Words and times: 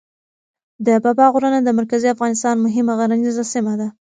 د 0.85 0.87
بابا 1.03 1.25
غرونه 1.33 1.59
د 1.63 1.69
مرکزي 1.79 2.07
افغانستان 2.15 2.55
مهمه 2.65 2.93
غرنیزه 2.99 3.43
سیمه 3.53 3.73
ده. 3.79 3.87